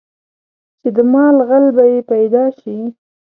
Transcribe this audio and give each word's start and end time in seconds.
چې 0.81 0.89
د 0.95 0.97
مال 1.13 1.35
غل 1.47 1.65
به 1.75 1.83
یې 1.91 1.99
پیدا 2.11 2.43
شي. 2.59 2.77